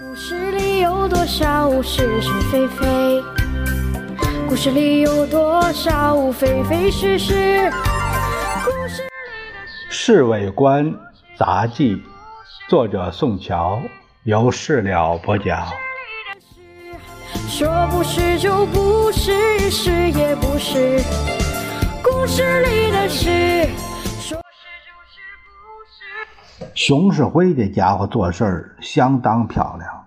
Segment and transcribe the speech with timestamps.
[0.00, 3.22] 故事里有多少是是非非？
[4.48, 7.70] 故事里有多少非非是是？
[8.64, 9.02] 故事
[9.90, 10.94] 《侍卫官
[11.38, 11.96] 杂记》，
[12.70, 13.82] 作者宋乔，
[14.24, 15.62] 由事了播讲。
[17.46, 21.02] 说不是就不是，是也不是。
[22.02, 23.91] 故事里的事，说是就是不是。
[26.74, 30.06] 熊世辉这家伙做事儿相当漂亮。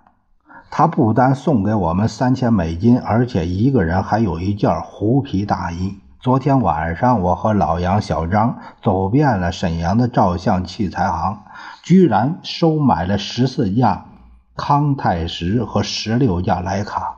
[0.72, 6.00] 他不单送给我们三千美金，而且一个人还有一件狐皮大衣。
[6.20, 11.44] 昨天晚上，我和老杨、小张走遍了沈阳的照相器材行，
[11.84, 14.06] 居然收买了十四架
[14.58, 17.18] 康泰时和十六架徕卡。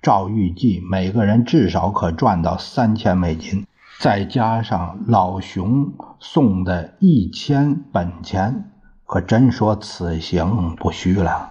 [0.00, 3.66] 照预计，每个人至少可赚到三千美金，
[4.00, 8.70] 再加上老熊送的一千本钱，
[9.06, 11.50] 可真说此行不虚了。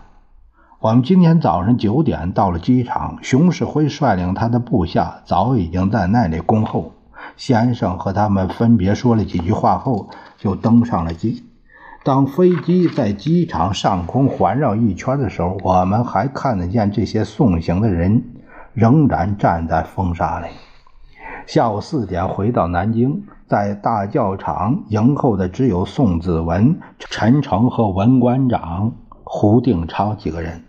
[0.79, 6.91] 我们今天早上九点到了机场，熊世辉率领他的部下早已经在那里恭候。
[7.37, 11.45] 先生和他们分别说了几句话后，就登上了机。
[12.03, 18.21] 当飞机在机场上空环绕一圈的时候，我们还看得见这些送行的人
[18.73, 20.47] 仍然站在风沙里。
[21.47, 28.93] 下午四点回到南京，在大教场迎候的只有宋子文、陈诚和文馆长
[29.23, 30.63] 胡定超几个人。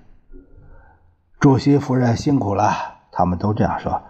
[1.40, 2.72] 主席夫人辛苦了，
[3.10, 4.02] 他们都这样说。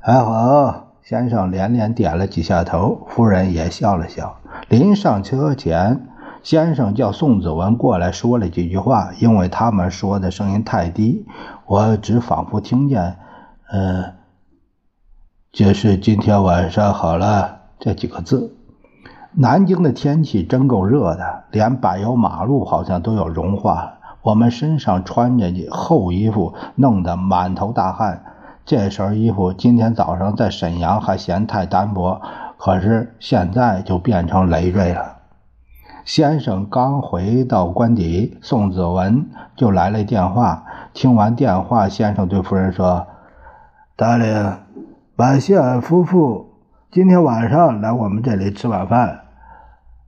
[0.00, 4.38] 还好，先生连连点了几下头，夫人也笑了笑。
[4.68, 6.08] 临上车前，
[6.42, 11.26] 先生叫宋子文过来说了几句话，因为他们说的声音太低，
[11.66, 13.16] 我只仿佛听见
[13.70, 14.14] “呃，
[15.58, 18.54] 就是今天晚上好了”这几个字。
[19.32, 23.94] 南京的天气真够热的，连柏油马路好像都要融化了。
[24.22, 28.22] 我们身上穿着厚衣服，弄得满头大汗。
[28.64, 32.22] 这身衣服今天早上在沈阳还嫌太单薄，
[32.56, 35.16] 可是现在就变成累赘了。
[36.04, 40.62] 先生刚回到官邸，宋子文就来了电话。
[40.94, 43.08] 听完电话，先生对夫人说
[43.98, 44.52] ：“大令，
[45.20, 46.60] 马歇尔夫妇
[46.92, 49.22] 今天晚上来我们这里吃晚饭，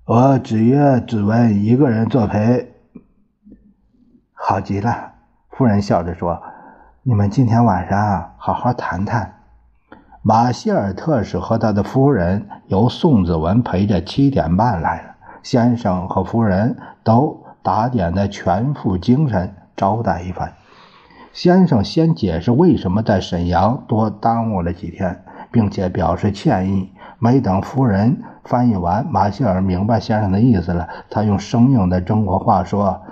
[0.05, 2.73] 我只约子文一个人作陪。”
[4.33, 5.15] 好极了，
[5.51, 6.41] 夫人笑着说
[7.03, 9.35] ：“你们今天晚上好好谈谈。”
[10.23, 20.53] 马歇尔特使和他的夫人由宋子文陪着七点半来了，先生和夫人都打点的全副精神招待一番。
[21.33, 26.91] 先生先解释为什么在沈阳多耽误了几天，并且表示歉意。
[27.19, 33.03] 没等夫人翻译完，马歇尔明白先生的意思了，他用生硬的中国话说：“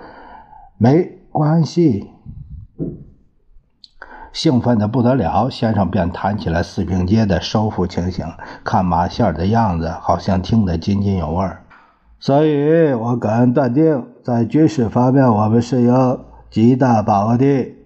[0.79, 2.11] 没。”关系，
[4.33, 8.27] 兴奋的不得了，先生便谈起了四平街的收复情形。
[8.65, 11.47] 看马歇尔的样子，好像听得津津有味。
[12.19, 17.78] 所以我敢断定，在军事方面，我们是有极大把握的。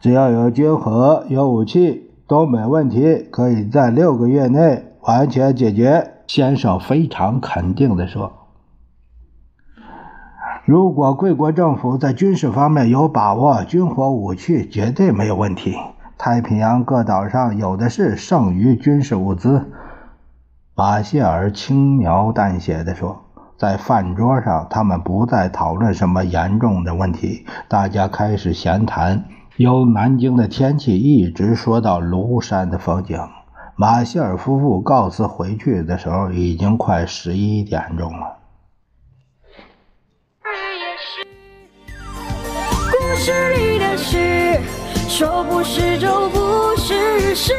[0.00, 6.14] 只要有军火、有武器，都没问题，可以在六个月内完全解决。
[6.26, 8.32] 先生非常肯定地说。
[10.64, 15.74] 如果贵国政府在军事方面有把握，军火武器绝对没有问题。
[16.16, 19.72] 太平洋各岛上有的是剩余军事物资。
[20.74, 23.24] 马歇尔轻描淡写地说
[23.58, 29.24] ：“在饭桌上，他们不再讨论什么严重的问题，大家开始闲谈，
[29.60, 33.18] 由南京的天气一直说到庐山的风景。”
[33.76, 38.38] 马歇尔夫妇告辞回去的时候，已经快十一点钟了。
[42.90, 44.58] 故事里的事，
[45.10, 47.52] 说不是就不是，是。